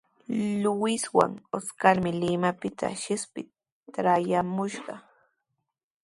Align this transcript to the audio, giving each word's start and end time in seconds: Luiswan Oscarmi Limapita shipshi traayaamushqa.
Luiswan 0.63 1.33
Oscarmi 1.57 2.11
Limapita 2.21 2.87
shipshi 3.01 3.41
traayaamushqa. 3.93 4.93